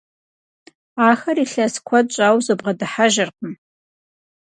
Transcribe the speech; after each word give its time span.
Ахэр 1.09 1.37
илъэс 1.43 1.75
куэд 1.87 2.07
щӏауэ 2.13 2.39
зыбгъэдыхьэжыркъым. 2.45 3.51